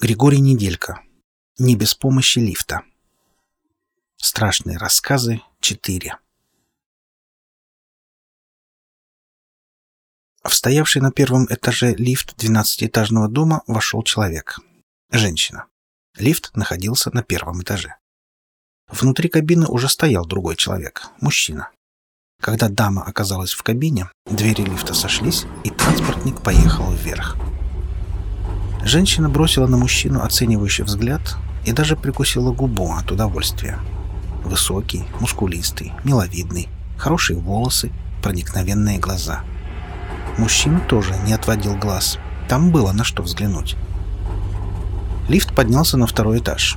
Григорий 0.00 0.38
Неделька. 0.38 1.02
Не 1.58 1.74
без 1.74 1.92
помощи 1.92 2.38
лифта. 2.38 2.82
Страшные 4.16 4.76
рассказы 4.76 5.40
4. 5.58 6.16
В 10.44 10.54
стоявший 10.54 11.02
на 11.02 11.10
первом 11.10 11.46
этаже 11.46 11.96
лифт 11.96 12.36
двенадцатиэтажного 12.36 13.26
дома 13.26 13.64
вошел 13.66 14.04
человек. 14.04 14.60
Женщина. 15.10 15.66
Лифт 16.16 16.54
находился 16.54 17.10
на 17.12 17.24
первом 17.24 17.62
этаже. 17.62 17.96
Внутри 18.86 19.28
кабины 19.28 19.66
уже 19.66 19.88
стоял 19.88 20.24
другой 20.24 20.54
человек, 20.54 21.08
мужчина. 21.20 21.72
Когда 22.40 22.68
дама 22.68 23.02
оказалась 23.02 23.52
в 23.52 23.64
кабине, 23.64 24.08
двери 24.26 24.62
лифта 24.62 24.94
сошлись, 24.94 25.44
и 25.64 25.70
транспортник 25.70 26.40
поехал 26.40 26.88
вверх. 26.92 27.36
Женщина 28.82 29.28
бросила 29.28 29.66
на 29.66 29.76
мужчину 29.76 30.22
оценивающий 30.22 30.84
взгляд 30.84 31.36
и 31.64 31.72
даже 31.72 31.96
прикусила 31.96 32.52
губу 32.52 32.92
от 32.92 33.10
удовольствия. 33.10 33.78
Высокий, 34.44 35.04
мускулистый, 35.20 35.92
миловидный, 36.04 36.68
хорошие 36.96 37.38
волосы, 37.38 37.90
проникновенные 38.22 38.98
глаза. 38.98 39.42
Мужчина 40.38 40.80
тоже 40.80 41.14
не 41.26 41.32
отводил 41.32 41.76
глаз. 41.76 42.18
Там 42.48 42.70
было 42.70 42.92
на 42.92 43.04
что 43.04 43.22
взглянуть. 43.22 43.76
Лифт 45.28 45.54
поднялся 45.54 45.96
на 45.96 46.06
второй 46.06 46.38
этаж. 46.38 46.76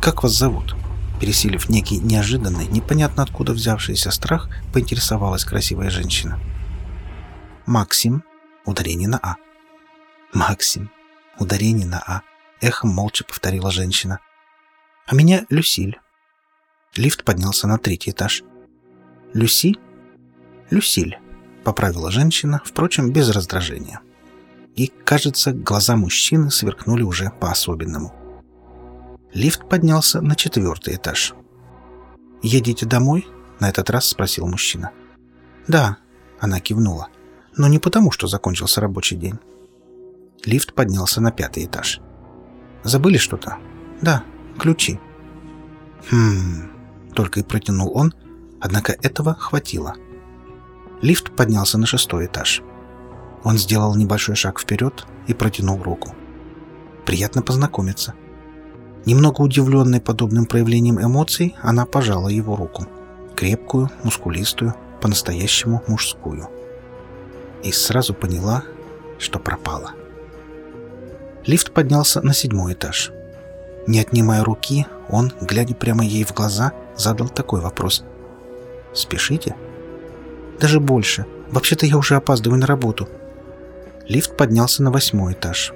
«Как 0.00 0.22
вас 0.22 0.32
зовут?» 0.32 0.76
Пересилив 1.20 1.68
некий 1.68 1.98
неожиданный, 1.98 2.68
непонятно 2.68 3.24
откуда 3.24 3.52
взявшийся 3.52 4.12
страх, 4.12 4.48
поинтересовалась 4.72 5.44
красивая 5.44 5.90
женщина. 5.90 6.38
«Максим». 7.66 8.22
Ударение 8.64 9.08
на 9.08 9.18
«а». 9.22 9.36
«Максим». 10.48 10.90
Ударение 11.38 11.86
на 11.86 11.98
«а». 11.98 12.22
Эхом 12.60 12.90
молча 12.90 13.22
повторила 13.22 13.70
женщина. 13.70 14.20
«А 15.06 15.14
меня 15.14 15.44
Люсиль». 15.50 16.00
Лифт 16.96 17.24
поднялся 17.24 17.68
на 17.68 17.76
третий 17.78 18.12
этаж. 18.12 18.42
«Люси?» 19.34 19.76
«Люсиль»,— 20.70 21.18
поправила 21.64 22.10
женщина, 22.10 22.62
впрочем, 22.64 23.12
без 23.12 23.28
раздражения. 23.28 24.00
И, 24.74 24.86
кажется, 24.86 25.52
глаза 25.52 25.96
мужчины 25.96 26.50
сверкнули 26.50 27.02
уже 27.02 27.30
по-особенному. 27.30 28.14
Лифт 29.34 29.68
поднялся 29.68 30.22
на 30.22 30.34
четвертый 30.34 30.94
этаж. 30.94 31.34
«Едете 32.42 32.86
домой?»— 32.86 33.28
на 33.60 33.68
этот 33.68 33.90
раз 33.90 34.06
спросил 34.06 34.46
мужчина. 34.46 34.92
«Да»,— 35.66 35.98
она 36.40 36.60
кивнула. 36.60 37.08
«Но 37.56 37.68
не 37.68 37.78
потому, 37.78 38.10
что 38.10 38.26
закончился 38.26 38.80
рабочий 38.80 39.16
день». 39.16 39.38
Лифт 40.44 40.74
поднялся 40.74 41.20
на 41.20 41.30
пятый 41.30 41.64
этаж. 41.64 42.00
«Забыли 42.84 43.16
что-то?» 43.16 43.58
«Да, 44.00 44.22
ключи». 44.58 45.00
«Хм...»— 46.10 46.70
только 47.14 47.40
и 47.40 47.42
протянул 47.42 47.96
он, 47.96 48.14
однако 48.60 48.92
этого 49.02 49.34
хватило. 49.34 49.94
Лифт 51.02 51.34
поднялся 51.36 51.78
на 51.78 51.86
шестой 51.86 52.26
этаж. 52.26 52.62
Он 53.44 53.56
сделал 53.58 53.94
небольшой 53.94 54.36
шаг 54.36 54.60
вперед 54.60 55.06
и 55.26 55.34
протянул 55.34 55.82
руку. 55.82 56.14
«Приятно 57.04 57.42
познакомиться». 57.42 58.14
Немного 59.06 59.40
удивленной 59.40 60.00
подобным 60.00 60.44
проявлением 60.44 61.00
эмоций, 61.00 61.56
она 61.62 61.86
пожала 61.86 62.28
его 62.28 62.56
руку. 62.56 62.86
Крепкую, 63.36 63.90
мускулистую, 64.02 64.74
по-настоящему 65.00 65.82
мужскую. 65.86 66.48
И 67.62 67.72
сразу 67.72 68.12
поняла, 68.12 68.64
что 69.18 69.38
пропала. 69.38 69.92
Лифт 71.48 71.72
поднялся 71.72 72.20
на 72.20 72.34
седьмой 72.34 72.74
этаж. 72.74 73.10
Не 73.86 74.00
отнимая 74.00 74.44
руки, 74.44 74.86
он, 75.08 75.32
глядя 75.40 75.74
прямо 75.74 76.04
ей 76.04 76.22
в 76.24 76.34
глаза, 76.34 76.72
задал 76.94 77.30
такой 77.30 77.62
вопрос. 77.62 78.04
«Спешите?» 78.92 79.56
«Даже 80.60 80.78
больше. 80.78 81.24
Вообще-то 81.50 81.86
я 81.86 81.96
уже 81.96 82.16
опаздываю 82.16 82.60
на 82.60 82.66
работу». 82.66 83.08
Лифт 84.06 84.36
поднялся 84.36 84.82
на 84.82 84.90
восьмой 84.90 85.32
этаж. 85.32 85.72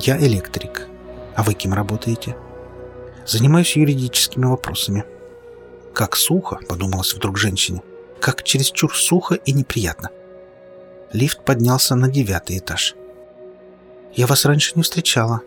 «Я 0.00 0.18
электрик. 0.18 0.88
А 1.36 1.44
вы 1.44 1.54
кем 1.54 1.72
работаете? 1.72 2.34
Занимаюсь 3.24 3.76
юридическими 3.76 4.46
вопросами. 4.46 5.04
Как 5.94 6.16
сухо, 6.16 6.58
подумалось 6.68 7.14
вдруг 7.14 7.38
женщине. 7.38 7.82
Как 8.18 8.42
чересчур 8.42 8.96
сухо 8.96 9.36
и 9.36 9.52
неприятно. 9.52 10.10
Лифт 11.12 11.44
поднялся 11.44 11.94
на 11.94 12.08
девятый 12.08 12.58
этаж. 12.58 12.96
Я 12.96 13.05
вас 14.24 14.44
раньше 14.44 14.72
не 14.76 14.82
встречала. 14.82 15.42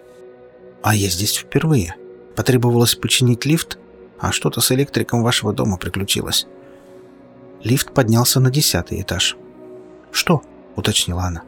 А 0.84 0.96
я 0.96 1.09
здесь 1.09 1.35
впервые. 1.38 1.96
Потребовалось 2.35 2.96
починить 2.96 3.46
лифт, 3.46 3.80
а 4.19 4.31
что-то 4.31 4.62
с 4.62 4.72
электриком 4.72 5.24
вашего 5.24 5.53
дома 5.53 5.78
приключилось. 5.78 6.46
Лифт 7.63 7.94
поднялся 7.94 8.40
на 8.40 8.52
десятый 8.52 9.02
этаж. 9.02 9.35
«Что?»— 10.12 10.44
уточнила 10.75 11.24
она. 11.24 11.41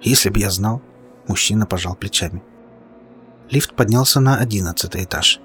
«Если 0.00 0.30
бы 0.30 0.38
я 0.38 0.50
знал». 0.50 0.80
Мужчина 1.26 1.66
пожал 1.66 1.94
плечами 1.94 2.42
лифт 3.52 3.74
поднялся 3.74 4.18
на 4.18 4.38
одиннадцатый 4.38 5.04
этаж. 5.04 5.40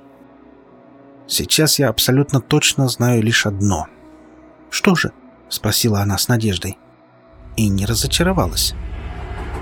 Сейчас 1.27 1.77
я 1.77 1.89
абсолютно 1.89 2.39
точно 2.39 2.87
знаю 2.87 3.21
лишь 3.21 3.45
одно. 3.45 3.87
«Что 4.69 4.95
же?»— 4.95 5.11
спросила 5.49 5.99
она 5.99 6.17
с 6.17 6.29
надеждой. 6.29 6.77
И 7.57 7.67
не 7.67 7.85
разочаровалась. 7.85 8.73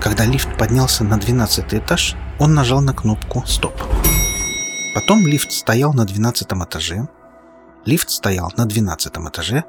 Когда 0.00 0.24
лифт 0.24 0.56
поднялся 0.58 1.04
на 1.04 1.18
двенадцатый 1.18 1.78
этаж, 1.78 2.14
он 2.38 2.54
нажал 2.54 2.80
на 2.80 2.94
кнопку 2.94 3.44
«Стоп». 3.46 3.74
Потом 4.94 5.26
лифт 5.26 5.52
стоял 5.52 5.92
на 5.92 6.04
двенадцатом 6.04 6.64
этаже. 6.64 7.08
Лифт 7.84 8.10
стоял 8.10 8.52
на 8.56 8.66
двенадцатом 8.66 9.28
этаже. 9.28 9.64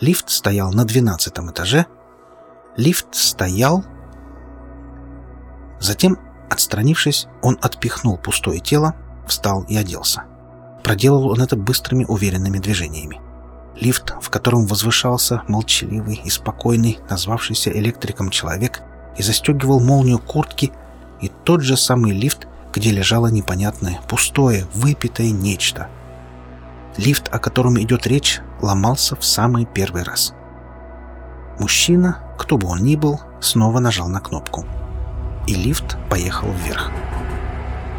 Лифт 0.00 0.30
стоял 0.30 0.72
на 0.72 0.84
двенадцатом 0.84 1.50
этаже. 1.50 1.86
Лифт 2.76 3.14
стоял... 3.14 3.84
Затем 5.78 6.18
Отстранившись, 6.50 7.28
он 7.42 7.58
отпихнул 7.62 8.18
пустое 8.18 8.58
тело, 8.58 8.94
встал 9.26 9.62
и 9.68 9.76
оделся. 9.76 10.24
Проделал 10.82 11.28
он 11.28 11.40
это 11.40 11.56
быстрыми 11.56 12.04
уверенными 12.04 12.58
движениями. 12.58 13.20
Лифт, 13.76 14.14
в 14.20 14.28
котором 14.30 14.66
возвышался 14.66 15.42
молчаливый 15.46 16.20
и 16.24 16.28
спокойный, 16.28 16.98
назвавшийся 17.08 17.70
электриком 17.70 18.30
человек, 18.30 18.82
и 19.16 19.22
застегивал 19.22 19.80
молнию 19.80 20.18
куртки, 20.18 20.72
и 21.20 21.30
тот 21.44 21.62
же 21.62 21.76
самый 21.76 22.12
лифт, 22.12 22.46
где 22.72 22.90
лежало 22.90 23.28
непонятное, 23.28 24.00
пустое, 24.08 24.66
выпитое 24.74 25.30
нечто. 25.30 25.88
Лифт, 26.96 27.28
о 27.32 27.38
котором 27.38 27.80
идет 27.80 28.06
речь, 28.06 28.40
ломался 28.60 29.16
в 29.16 29.24
самый 29.24 29.66
первый 29.66 30.02
раз. 30.02 30.34
Мужчина, 31.58 32.18
кто 32.38 32.56
бы 32.56 32.68
он 32.68 32.82
ни 32.82 32.96
был, 32.96 33.20
снова 33.40 33.80
нажал 33.80 34.08
на 34.08 34.20
кнопку 34.20 34.66
и 35.50 35.54
лифт 35.54 35.96
поехал 36.08 36.48
вверх. 36.52 36.90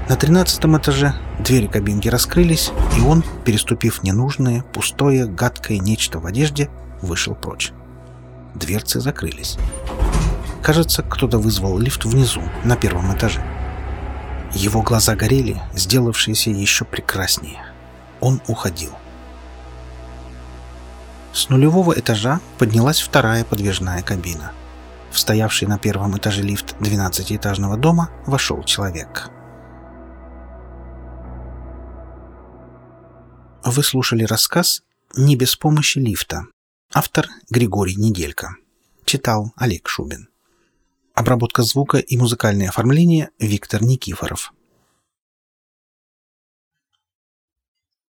На 0.09 0.15
тринадцатом 0.15 0.77
этаже 0.77 1.13
двери 1.39 1.67
кабинки 1.67 2.07
раскрылись, 2.07 2.71
и 2.97 3.01
он, 3.01 3.23
переступив 3.45 4.03
ненужное, 4.03 4.63
пустое, 4.73 5.25
гадкое 5.25 5.77
нечто 5.77 6.19
в 6.19 6.25
одежде, 6.25 6.69
вышел 7.01 7.35
прочь. 7.35 7.71
Дверцы 8.55 8.99
закрылись. 8.99 9.57
Кажется, 10.63 11.03
кто-то 11.03 11.37
вызвал 11.37 11.77
лифт 11.77 12.05
внизу, 12.05 12.41
на 12.63 12.75
первом 12.75 13.15
этаже. 13.15 13.41
Его 14.53 14.81
глаза 14.81 15.15
горели, 15.15 15.61
сделавшиеся 15.73 16.49
еще 16.51 16.85
прекраснее. 16.85 17.63
Он 18.19 18.41
уходил. 18.47 18.91
С 21.33 21.49
нулевого 21.49 21.93
этажа 21.93 22.41
поднялась 22.57 22.99
вторая 22.99 23.43
подвижная 23.43 24.01
кабина— 24.03 24.51
в 25.11 25.19
стоявший 25.19 25.67
на 25.67 25.77
первом 25.77 26.17
этаже 26.17 26.41
лифт 26.41 26.75
12-этажного 26.79 27.75
дома 27.75 28.09
вошел 28.25 28.63
человек. 28.63 29.29
Вы 33.63 33.83
слушали 33.83 34.23
рассказ 34.23 34.81
«Не 35.15 35.35
без 35.35 35.55
помощи 35.55 35.99
лифта». 35.99 36.45
Автор 36.93 37.27
Григорий 37.49 37.95
Неделька. 37.95 38.55
Читал 39.05 39.53
Олег 39.57 39.87
Шубин. 39.87 40.30
Обработка 41.13 41.63
звука 41.63 41.97
и 41.97 42.17
музыкальное 42.17 42.69
оформление 42.69 43.29
Виктор 43.39 43.83
Никифоров. 43.83 44.53